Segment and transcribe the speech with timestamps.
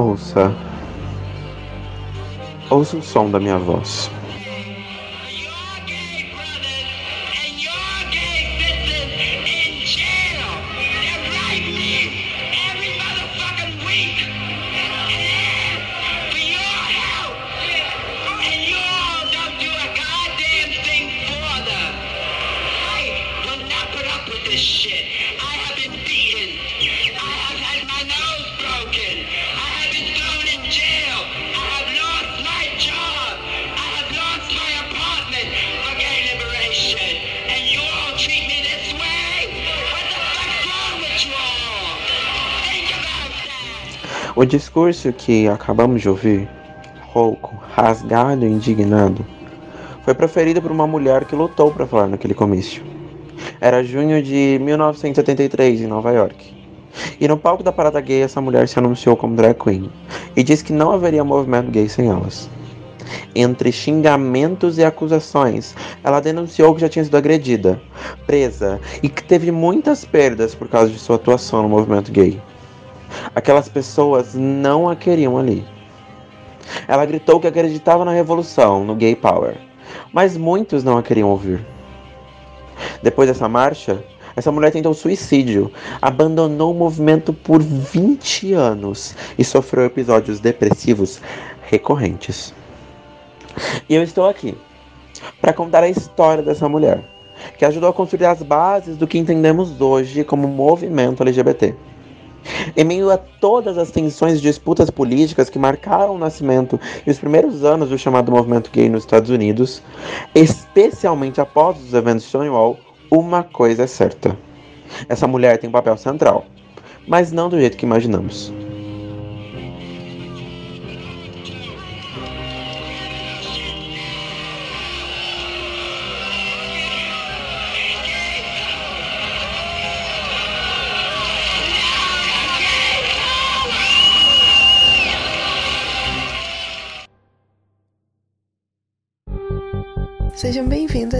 [0.00, 0.50] Ouça.
[2.70, 4.10] Ouça o som da minha voz.
[44.40, 46.48] O discurso que acabamos de ouvir,
[47.12, 49.22] rouco, rasgado e indignado,
[50.02, 52.82] foi proferido por uma mulher que lutou para falar naquele comício.
[53.60, 56.54] Era junho de 1973 em Nova York.
[57.20, 59.90] E no palco da parada gay, essa mulher se anunciou como drag queen
[60.34, 62.48] e disse que não haveria movimento gay sem elas.
[63.34, 67.78] Entre xingamentos e acusações, ela denunciou que já tinha sido agredida,
[68.26, 72.40] presa e que teve muitas perdas por causa de sua atuação no movimento gay.
[73.34, 75.64] Aquelas pessoas não a queriam ali.
[76.86, 79.56] Ela gritou que acreditava na revolução, no gay power,
[80.12, 81.64] mas muitos não a queriam ouvir.
[83.02, 84.02] Depois dessa marcha,
[84.36, 91.20] essa mulher tentou suicídio, abandonou o movimento por 20 anos e sofreu episódios depressivos
[91.62, 92.54] recorrentes.
[93.88, 94.56] E eu estou aqui
[95.40, 97.02] para contar a história dessa mulher,
[97.58, 101.74] que ajudou a construir as bases do que entendemos hoje como movimento LGBT.
[102.76, 107.18] Em meio a todas as tensões e disputas políticas que marcaram o nascimento e os
[107.18, 109.82] primeiros anos do chamado movimento gay nos Estados Unidos,
[110.34, 112.78] especialmente após os eventos de Stonewall,
[113.10, 114.36] uma coisa é certa:
[115.08, 116.44] essa mulher tem um papel central,
[117.06, 118.52] mas não do jeito que imaginamos.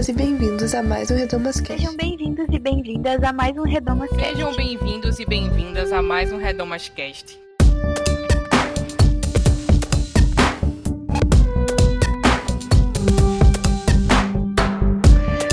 [0.01, 1.83] Bem-vindas e bem-vindos a mais um Redomas Cast.
[1.83, 4.33] Sejam bem-vindos e bem-vindas a mais um Redomas Cast.
[4.33, 7.39] Sejam bem-vindos e bem-vindas a mais um Redomas Cast.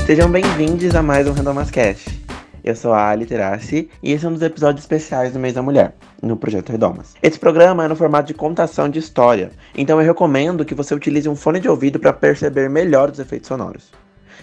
[0.06, 2.18] Sejam bem-vindos a mais um Redomas Cast.
[2.64, 5.62] Eu sou a Ali Terassi e esse é um dos episódios especiais do Mês da
[5.62, 7.16] Mulher, no Projeto Redomas.
[7.22, 11.28] Esse programa é no formato de contação de história, então eu recomendo que você utilize
[11.28, 13.91] um fone de ouvido para perceber melhor os efeitos sonoros.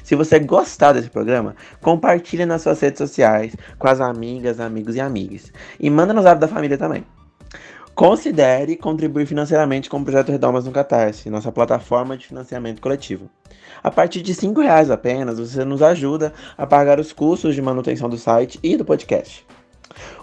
[0.04, 5.00] Se você gostar desse programa, compartilhe nas suas redes sociais, com as amigas, amigos e
[5.00, 5.50] amigas.
[5.80, 7.04] E manda no zap da família também.
[7.94, 13.30] Considere contribuir financeiramente com o Projeto Redomas no Catarse, nossa plataforma de financiamento coletivo.
[13.82, 18.08] A partir de R$ reais apenas, você nos ajuda a pagar os custos de manutenção
[18.08, 19.46] do site e do podcast.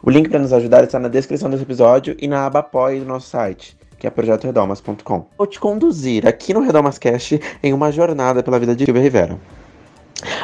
[0.03, 3.05] O link para nos ajudar está na descrição desse episódio e na aba apoie do
[3.05, 5.25] nosso site, que é projetoredomas.com.
[5.35, 9.39] Vou te conduzir aqui no Redomascast em uma jornada pela vida de Silvia Rivera.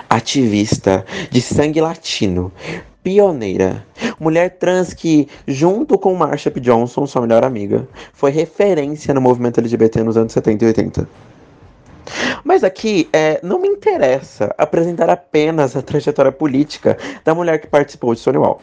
[0.09, 2.51] Ativista de sangue latino,
[3.03, 3.85] pioneira,
[4.19, 6.59] mulher trans que, junto com Marsha P.
[6.59, 11.09] Johnson, sua melhor amiga, foi referência no movimento LGBT nos anos 70 e 80.
[12.43, 18.13] Mas aqui é, não me interessa apresentar apenas a trajetória política da mulher que participou
[18.13, 18.61] de Stonewall.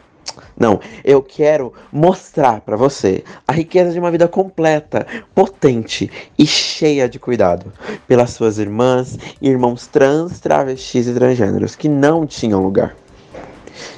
[0.56, 7.08] Não, eu quero mostrar para você a riqueza de uma vida completa, potente e cheia
[7.08, 7.72] de cuidado
[8.06, 12.96] pelas suas irmãs e irmãos trans, travestis e transgêneros que não tinham lugar.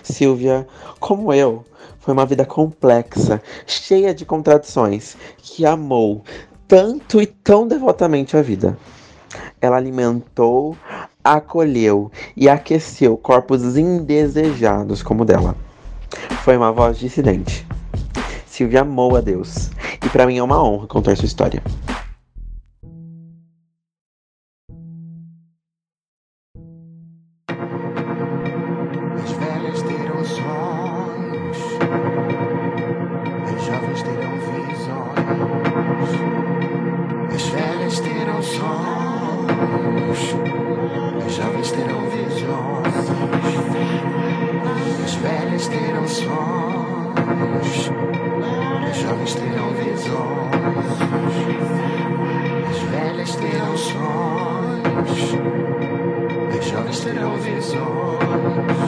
[0.02, 0.66] Silvia,
[0.98, 1.64] como eu,
[1.98, 6.22] foi uma vida complexa, cheia de contradições, que amou
[6.68, 8.78] tanto e tão devotamente a vida.
[9.60, 10.76] Ela alimentou,
[11.22, 15.65] acolheu e aqueceu corpos indesejados como o dela.
[16.42, 17.66] Foi uma voz dissidente.
[18.46, 19.70] Silvia amou a Deus.
[20.04, 21.62] E para mim é uma honra contar sua história.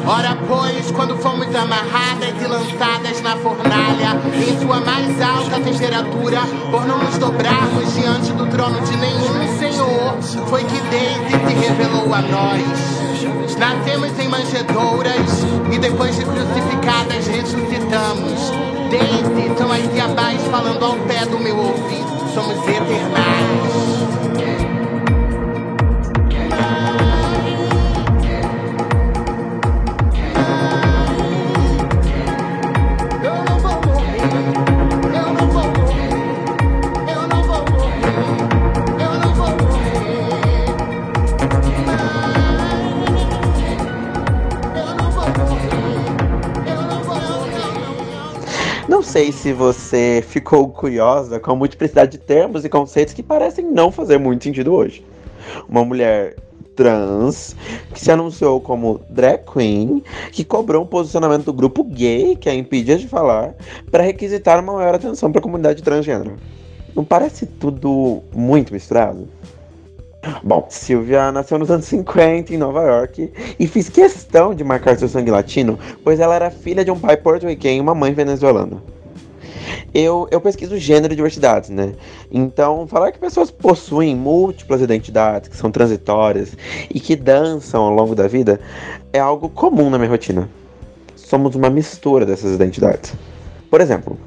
[0.09, 6.41] Ora, pois, quando fomos amarradas e lançadas na fornalha, em sua mais alta temperatura,
[6.71, 12.15] por não nos dobrarmos diante do trono de nenhum Senhor, foi que Deus se revelou
[12.15, 13.57] a nós.
[13.59, 18.51] Nascemos em manjedouras e depois de crucificadas ressuscitamos.
[18.89, 22.33] Desde são as diabais falando ao pé do meu ouvido.
[22.33, 24.18] Somos eternais.
[49.19, 53.91] Sei se você ficou curiosa com a multiplicidade de termos e conceitos que parecem não
[53.91, 55.05] fazer muito sentido hoje.
[55.69, 56.37] Uma mulher
[56.77, 57.57] trans
[57.93, 62.55] que se anunciou como drag queen, que cobrou um posicionamento do grupo gay, que a
[62.55, 63.57] impedia de falar,
[63.91, 66.37] para requisitar uma maior atenção para a comunidade transgênero.
[66.95, 69.27] Não parece tudo muito misturado?
[70.45, 75.09] Bom, Silvia nasceu nos anos 50 em Nova York e fiz questão de marcar seu
[75.09, 78.81] sangue latino, pois ela era filha de um pai porto-riquenho e uma mãe venezuelana.
[79.95, 81.95] Eu, eu pesquiso gênero e diversidades, né?
[82.31, 86.57] Então, falar que pessoas possuem múltiplas identidades, que são transitórias
[86.93, 88.61] e que dançam ao longo da vida
[89.13, 90.49] é algo comum na minha rotina.
[91.17, 93.15] Somos uma mistura dessas identidades.
[93.71, 94.19] Por exemplo,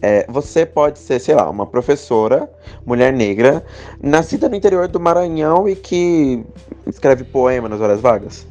[0.00, 2.48] é, você pode ser, sei lá, uma professora,
[2.84, 3.64] mulher negra,
[4.00, 6.44] nascida no interior do Maranhão e que
[6.86, 8.46] escreve poema nas horas vagas.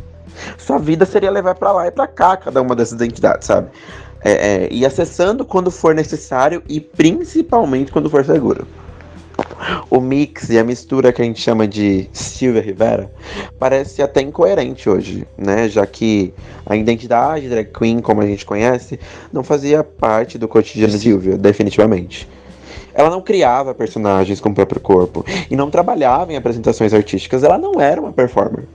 [0.57, 3.69] Sua vida seria levar pra lá e pra cá cada uma dessas identidades, sabe?
[4.23, 8.67] É, é, e acessando quando for necessário e principalmente quando for seguro.
[9.89, 13.11] O mix e a mistura que a gente chama de Silvia Rivera
[13.59, 15.67] parece até incoerente hoje, né?
[15.67, 16.33] Já que
[16.65, 18.99] a identidade drag queen, como a gente conhece,
[19.31, 22.27] não fazia parte do cotidiano de Silvia, definitivamente.
[22.93, 27.43] Ela não criava personagens com o próprio corpo e não trabalhava em apresentações artísticas.
[27.43, 28.65] Ela não era uma performer.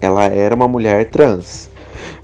[0.00, 1.70] Ela era uma mulher trans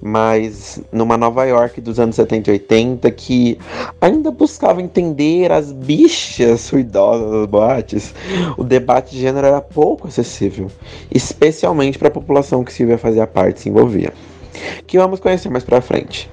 [0.01, 3.59] mas numa Nova York dos anos 70 e 80 que
[4.01, 8.15] ainda buscava entender as bichas ruidosas das boates,
[8.57, 10.71] o debate de gênero era pouco acessível,
[11.11, 14.13] especialmente para a população que Silvia fazia parte se envolvia,
[14.87, 16.31] que vamos conhecer mais pra frente.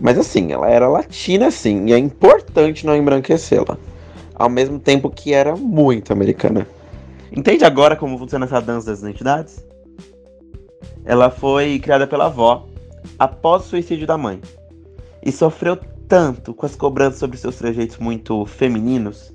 [0.00, 3.76] Mas assim, ela era latina sim, e é importante não embranquecê-la,
[4.34, 6.66] ao mesmo tempo que era muito americana.
[7.30, 9.69] Entende agora como funciona essa dança das identidades?
[11.04, 12.66] Ela foi criada pela avó
[13.18, 14.40] após o suicídio da mãe
[15.22, 19.32] e sofreu tanto com as cobranças sobre seus trejeitos muito femininos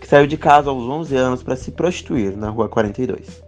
[0.00, 3.42] que saiu de casa aos 11 anos para se prostituir na Rua 42,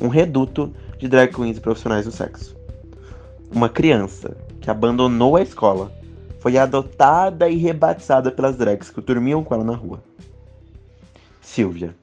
[0.00, 2.56] um reduto de drag queens profissionais do sexo.
[3.52, 5.92] Uma criança que abandonou a escola
[6.40, 10.02] foi adotada e rebatizada pelas drags que dormiam com ela na rua.
[11.40, 11.94] Silvia.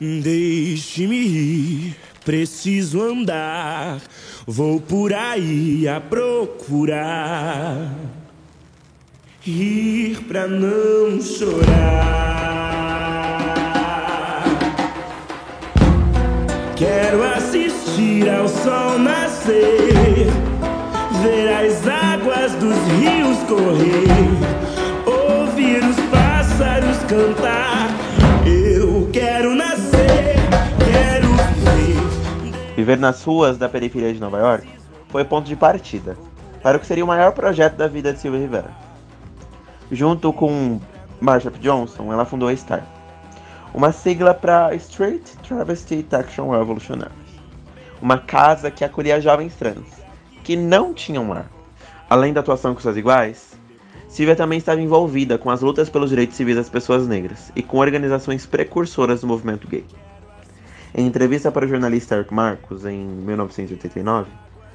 [0.00, 1.96] Deixe-me ir,
[2.26, 4.00] preciso andar,
[4.44, 7.94] vou por aí a procurar.
[9.40, 12.16] Rir pra não chorar.
[16.74, 20.26] Quero assistir ao sol nascer,
[21.22, 24.08] ver as águas dos rios correr,
[25.06, 27.85] ouvir os pássaros cantar.
[32.76, 32.98] Viver.
[32.98, 34.68] Nas ruas da periferia de Nova York
[35.08, 36.16] foi ponto de partida
[36.62, 38.70] para o que seria o maior projeto da vida de Silvia Rivera.
[39.90, 40.80] Junto com
[41.20, 41.50] Marsha.
[41.50, 42.84] Johnson, ela fundou a STAR,
[43.72, 47.12] uma sigla para Street Travesty Action Revolutionaries,
[48.02, 49.86] uma casa que acolhia jovens trans
[50.44, 51.50] que não tinham lar.
[52.08, 53.56] Além da atuação com suas iguais,
[54.08, 57.78] Silvia também estava envolvida com as lutas pelos direitos civis das pessoas negras e com
[57.78, 59.84] organizações precursoras do movimento gay.
[60.94, 64.30] Em entrevista para o jornalista Eric Marcos em 1989,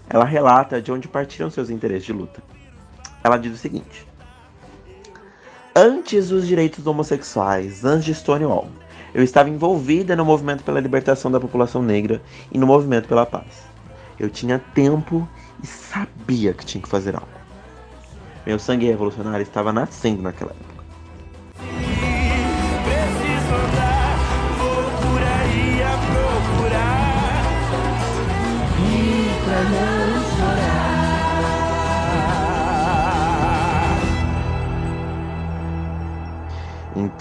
[0.10, 2.44] ela relata de onde partiram seus interesses de luta.
[3.24, 4.08] Ela diz o seguinte:
[5.75, 8.68] Antes dos direitos homossexuais, antes de Stonewall,
[9.13, 13.63] eu estava envolvida no movimento pela libertação da população negra e no movimento pela paz.
[14.20, 15.27] Eu tinha tempo
[15.63, 17.27] e sabia que tinha que fazer algo.
[18.46, 20.70] Meu sangue revolucionário estava nascendo naquela época.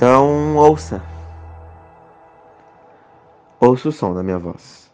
[0.00, 1.02] Então, ouça.
[3.60, 4.90] Ouça o som da minha voz.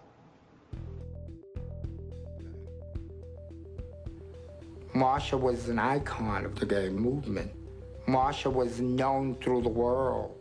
[4.92, 7.52] Marsha was an icon of the gay movement.
[8.08, 10.32] Marsha was known through the world.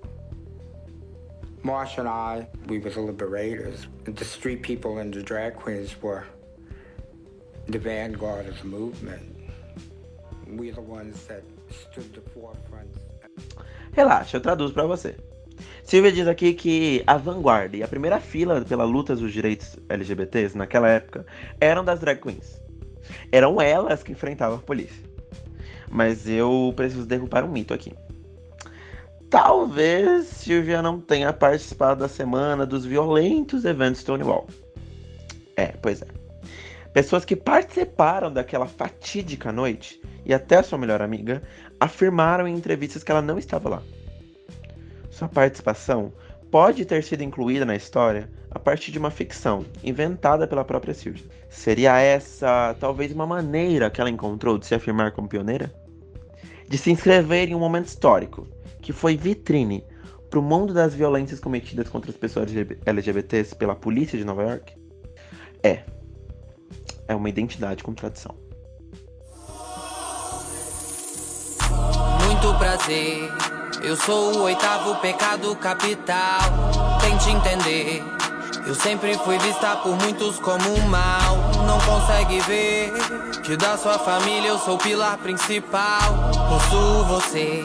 [1.64, 3.88] Marsha and I, we were the liberators.
[4.06, 6.24] The street people and the drag queens were
[7.68, 9.22] the vanguard of the movement.
[10.48, 12.90] We're the ones that stood the forefront.
[13.96, 15.16] Relaxa, eu traduzo pra você.
[15.82, 20.58] Silvia diz aqui que a vanguarda e a primeira fila pela luta dos direitos LGBTs
[20.58, 21.26] naquela época
[21.62, 22.62] eram das drag queens.
[23.32, 25.02] Eram elas que enfrentavam a polícia.
[25.90, 27.94] Mas eu preciso derrubar um mito aqui.
[29.30, 34.46] Talvez Silvia não tenha participado da semana dos violentos eventos Stonewall.
[35.56, 36.08] É, pois é.
[36.92, 41.44] Pessoas que participaram daquela fatídica noite e até sua melhor amiga
[41.80, 43.84] afirmaram em entrevistas que ela não estava lá.
[45.10, 46.12] Sua participação
[46.52, 51.26] pode ter sido incluída na história a partir de uma ficção inventada pela própria Silvia.
[51.50, 55.74] Seria essa talvez uma maneira que ela encontrou de se afirmar como pioneira?
[56.68, 58.48] De se inscrever em um momento histórico
[58.82, 59.84] que foi vitrine
[60.30, 62.50] para o mundo das violências cometidas contra as pessoas
[62.86, 64.74] LGBTs pela polícia de Nova York?
[65.64, 65.84] É.
[67.08, 68.45] É uma identidade com tradição.
[72.36, 73.32] Muito prazer.
[73.82, 76.42] Eu sou o oitavo pecado capital.
[77.00, 78.04] Tente entender.
[78.68, 81.38] Eu sempre fui vista por muitos como um mal.
[81.66, 82.92] Não consegue ver
[83.42, 86.02] que da sua família eu sou o pilar principal.
[86.50, 87.64] Possuo você,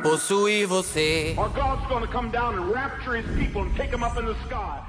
[0.00, 1.34] possui você.
[1.36, 4.36] Our God's gonna come down and rapture his people and take them up in the
[4.46, 4.80] sky.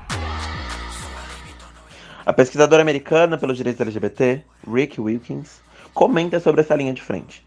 [2.27, 5.61] A pesquisadora americana pelos direitos LGBT, Rick Wilkins,
[5.95, 7.44] comenta sobre essa linha de frente.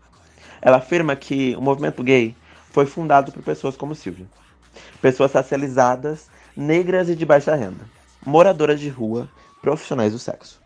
[0.60, 2.34] Ela afirma que o movimento gay
[2.70, 4.26] foi fundado por pessoas como Silvia.
[5.00, 7.84] Pessoas racializadas, negras e de baixa renda,
[8.24, 9.28] moradoras de rua,
[9.62, 10.60] profissionais do sexo.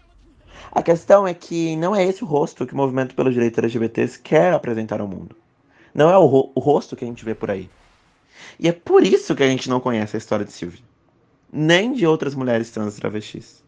[0.70, 4.18] A questão é que não é esse o rosto que o movimento pelos direitos LGBTs
[4.18, 5.36] quer apresentar ao mundo.
[5.94, 7.68] Não é o, ro o rosto que a gente vê por aí.
[8.58, 10.80] E é por isso que a gente não conhece a história de Silvia,
[11.52, 13.62] nem de outras mulheres trans e travestis.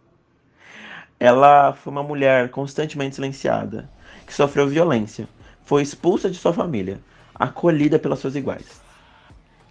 [1.20, 3.90] Ela foi uma mulher constantemente silenciada,
[4.26, 5.28] que sofreu violência,
[5.64, 7.00] foi expulsa de sua família,
[7.34, 8.80] acolhida pelas suas iguais.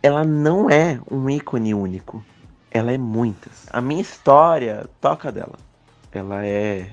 [0.01, 2.23] Ela não é um ícone único,
[2.69, 3.67] ela é muitas.
[3.69, 5.57] A minha história toca dela.
[6.11, 6.89] Ela é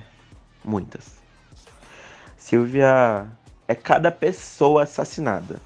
[0.63, 1.15] muitas.
[2.37, 3.27] Silvia
[3.67, 5.59] é cada pessoa assassinada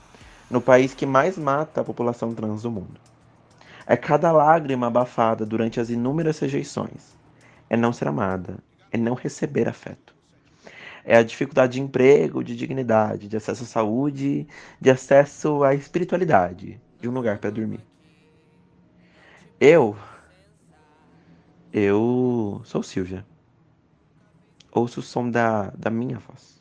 [0.50, 3.00] no país que mais mata a população trans do mundo.
[3.86, 7.15] É cada lágrima abafada durante as inúmeras rejeições.
[7.70, 8.58] É não ser amada,
[8.92, 10.14] é não receber afeto.
[11.05, 14.47] É a dificuldade de emprego, de dignidade, de acesso à saúde,
[14.81, 17.79] de acesso à espiritualidade, de um lugar para dormir.
[19.59, 19.95] Eu.
[21.71, 23.24] Eu sou Silvia.
[24.71, 26.54] Ouço o som da, da minha voz.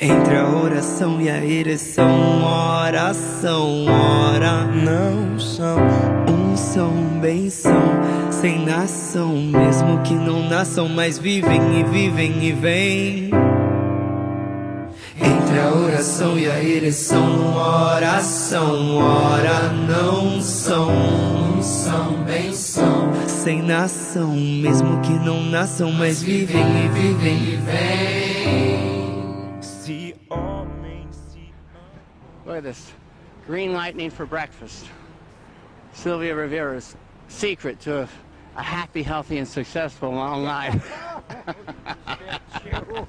[0.00, 5.76] Entre a oração e a ereção, oração, ora não são
[6.30, 7.82] um são benção,
[8.30, 13.30] sem nação, mesmo que não nasçam, mas vivem e vivem e vêm.
[15.20, 24.32] Entre a oração e a ereção, oração, ora não são um são benção, sem nação,
[24.32, 28.87] mesmo que não nasçam, mas vivem e vivem e vêm.
[29.88, 31.50] Se homem, se
[32.44, 32.92] Look at this.
[33.46, 34.84] Green lightning for breakfast.
[35.94, 36.94] Sylvia Rivera's
[37.28, 38.08] secret to a,
[38.56, 40.92] a happy, healthy, and successful long life.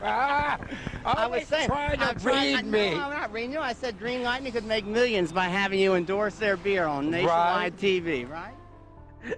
[0.02, 2.88] I was saying, trying to I'm trying- read no, me.
[2.92, 3.60] I'm not reading you.
[3.60, 7.76] I said Green Lightning could make millions by having you endorse their beer on nationwide
[7.76, 8.56] TV, right?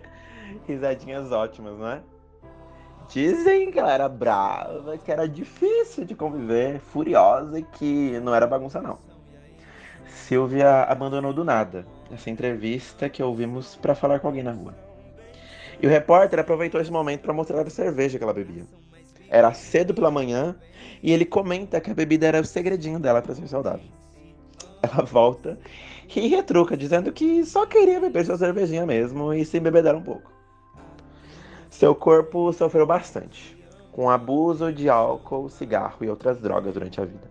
[0.70, 2.02] Risadinhas ótimas, não é?
[3.12, 8.48] Dizem que ela era brava, que era difícil de conviver, furiosa e que não era
[8.48, 8.98] bagunça não.
[10.08, 14.74] Silvia abandonou do nada essa entrevista que ouvimos para falar com alguém na rua.
[15.82, 18.64] E o repórter aproveitou esse momento para mostrar a cerveja que ela bebia.
[19.30, 20.56] Era cedo pela manhã
[21.04, 23.88] e ele comenta que a bebida era o segredinho dela para ser saudável.
[24.82, 25.60] Ela volta
[26.16, 30.41] e retruca, dizendo que só queria beber sua cervejinha mesmo e se embebedar um pouco.
[31.82, 33.58] Seu corpo sofreu bastante,
[33.92, 37.28] com abuso de álcool, cigarro e outras drogas durante a vida.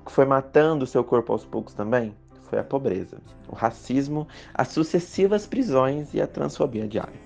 [0.00, 3.18] O que foi matando seu corpo aos poucos também foi a pobreza,
[3.50, 7.20] o racismo, as sucessivas prisões e a transfobia diária.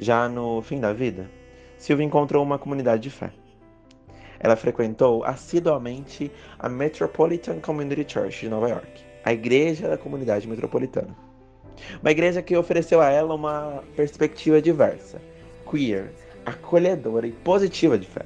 [0.00, 1.30] Já no fim da vida,
[1.78, 3.32] Silvia encontrou uma comunidade de fé.
[4.40, 11.23] Ela frequentou assiduamente a Metropolitan Community Church de Nova York, a igreja da comunidade metropolitana.
[12.00, 15.20] Uma igreja que ofereceu a ela uma perspectiva diversa,
[15.70, 16.12] queer,
[16.44, 18.24] acolhedora e positiva de fé.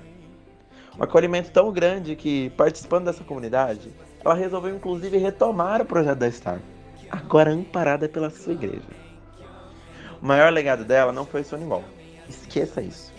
[0.99, 3.90] Um acolhimento tão grande que, participando dessa comunidade,
[4.25, 6.61] ela resolveu inclusive retomar o projeto da Star,
[7.11, 8.83] agora amparada pela sua igreja.
[10.21, 11.85] O maior legado dela não foi Stonewall.
[12.28, 13.12] Esqueça isso.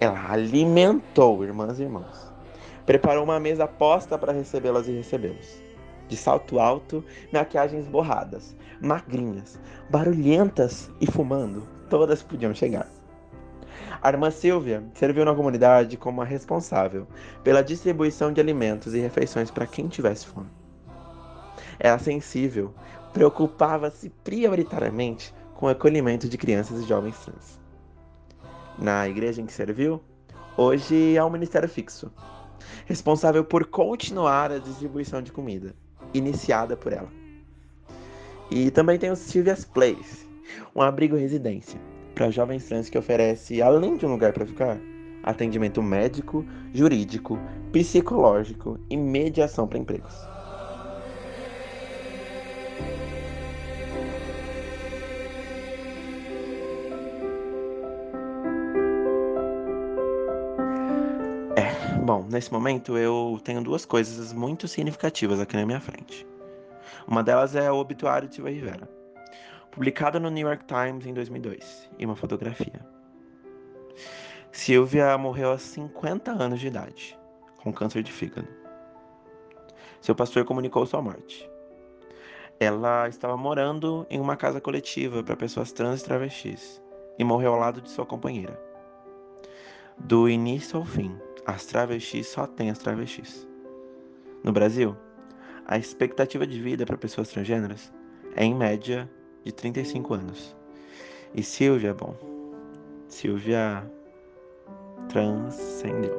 [0.00, 2.32] Ela alimentou irmãs e irmãos.
[2.84, 5.69] Preparou uma mesa posta para recebê-las e recebê-los.
[6.10, 12.88] De salto alto, maquiagens borradas, magrinhas, barulhentas e fumando, todas podiam chegar.
[14.02, 17.06] A irmã Silvia serviu na comunidade como a responsável
[17.44, 20.48] pela distribuição de alimentos e refeições para quem tivesse fome.
[21.78, 22.74] Era sensível,
[23.12, 27.60] preocupava-se prioritariamente com o acolhimento de crianças e jovens trans.
[28.76, 30.02] Na igreja em que serviu,
[30.56, 32.10] hoje há um ministério fixo,
[32.86, 35.72] responsável por continuar a distribuição de comida,
[36.12, 37.08] iniciada por ela.
[38.50, 40.26] E também tem o Silvia's Place,
[40.74, 41.80] um abrigo residência
[42.14, 44.78] para jovens trans que oferece, além de um lugar para ficar,
[45.22, 47.38] atendimento médico, jurídico,
[47.72, 50.14] psicológico e mediação para empregos.
[62.30, 66.26] Nesse momento eu tenho duas coisas muito significativas aqui na minha frente.
[67.06, 68.88] Uma delas é o obituário de Silva Rivera,
[69.70, 72.86] publicado no New York Times em 2002, e uma fotografia.
[74.52, 77.18] Silvia morreu aos 50 anos de idade,
[77.62, 78.48] com câncer de fígado.
[80.00, 81.48] Seu pastor comunicou sua morte.
[82.58, 86.82] Ela estava morando em uma casa coletiva para pessoas trans e travestis
[87.18, 88.58] e morreu ao lado de sua companheira.
[89.98, 91.18] Do início ao fim,
[91.50, 93.46] as travestis só têm as travestis.
[94.42, 94.96] No Brasil,
[95.66, 97.92] a expectativa de vida para pessoas transgêneras
[98.36, 99.10] é em média
[99.44, 100.56] de 35 anos.
[101.34, 102.16] E Silvia, bom,
[103.08, 103.84] Silvia
[105.08, 106.18] transcendeu.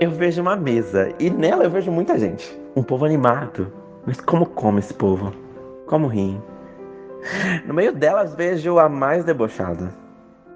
[0.00, 2.58] Eu vejo uma mesa e nela eu vejo muita gente.
[2.74, 3.72] Um povo animado.
[4.06, 5.32] Mas como come esse povo?
[5.86, 6.40] Como riem?
[7.66, 9.92] No meio delas vejo a mais debochada,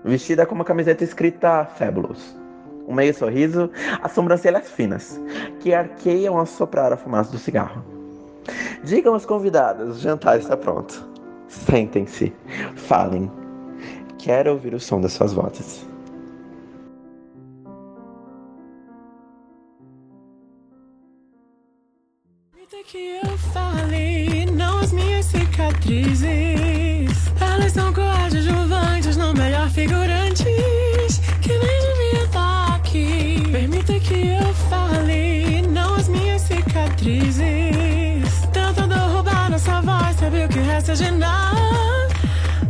[0.05, 2.37] vestida com uma camiseta escrita Fabulous.
[2.87, 3.71] Um meio sorriso,
[4.03, 5.21] as sobrancelhas finas,
[5.61, 7.85] que arqueiam ao soprar a fumaça do cigarro.
[8.83, 11.09] Digam aos convidados, o jantar está pronto.
[11.49, 12.33] Sentem-se,
[12.77, 13.31] falem.
[14.19, 15.90] Quero ouvir o som das suas vozes.
[22.91, 26.27] Que eu falei, não as minhas cicatrizes.
[27.41, 31.21] Elas são coadjuvantes, não melhor figurantes.
[31.41, 33.45] Que nem devia estar aqui.
[33.53, 37.45] Permita que eu fale, não as minhas cicatrizes.
[38.53, 42.09] Tentando roubar nossa voz, sabe o que resta de nada?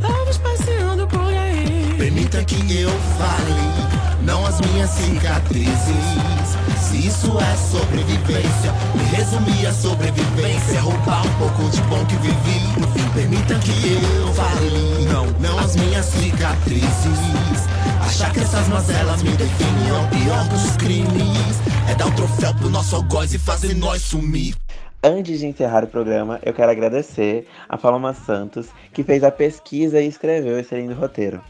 [0.00, 1.94] Vamos passeando por aí.
[1.96, 6.59] Permita que eu fale, não as minhas cicatrizes.
[7.00, 10.80] Isso é sobrevivência, me resumir a sobrevivência.
[10.82, 12.78] Roubar um pouco de bom que vivi.
[12.78, 15.04] No fim, permita que eu fale.
[15.10, 17.66] Não, não as minhas cicatrizes.
[18.02, 21.60] Achar que essas mazelas me definem é o pior dos crimes.
[21.90, 24.54] É dar um troféu pro nosso algoz e fazer nós sumir.
[25.02, 30.02] Antes de encerrar o programa, eu quero agradecer a Paloma Santos, que fez a pesquisa
[30.02, 31.40] e escreveu esse lindo roteiro.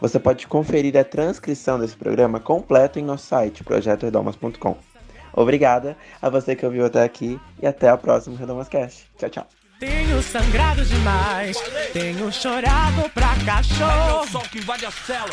[0.00, 4.87] Você pode conferir a transcrição desse programa completo em nosso site, projetoredomas.com.
[5.38, 9.08] Obrigada a você que ouviu até aqui e até o próximo Redomascast.
[9.16, 9.46] Tchau, tchau.
[9.78, 11.56] Tenho sangrado demais,
[11.92, 14.26] tenho chorado pra cachorro.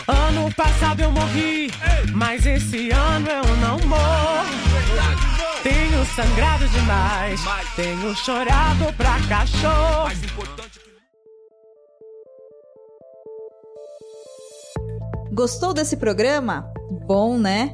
[0.08, 1.72] Ano passado eu morri,
[2.14, 4.46] mas esse ano eu não morro.
[5.64, 7.42] Tenho sangrado demais,
[7.76, 10.12] tenho chorado pra cachorro.
[15.32, 16.72] Gostou desse programa?
[17.08, 17.74] Bom, né?